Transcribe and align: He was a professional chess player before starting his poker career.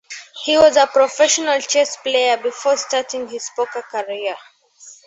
He 0.45 0.57
was 0.57 0.77
a 0.77 0.87
professional 0.87 1.61
chess 1.61 1.95
player 1.97 2.35
before 2.37 2.75
starting 2.75 3.27
his 3.27 3.51
poker 3.55 3.83
career. 3.83 4.35